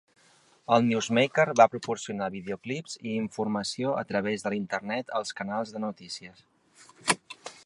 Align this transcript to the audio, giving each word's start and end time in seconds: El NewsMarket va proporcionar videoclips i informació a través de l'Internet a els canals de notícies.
El 0.77 0.85
NewsMarket 0.91 1.51
va 1.61 1.67
proporcionar 1.73 2.31
videoclips 2.37 2.97
i 3.11 3.13
informació 3.19 3.95
a 4.01 4.03
través 4.15 4.47
de 4.47 4.55
l'Internet 4.55 5.15
a 5.17 5.23
els 5.25 5.39
canals 5.43 5.77
de 5.77 5.87
notícies. 5.89 6.47